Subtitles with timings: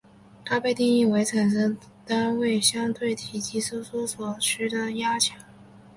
[0.43, 5.37] 它被定义为产生单位相对体积收缩所需的压强。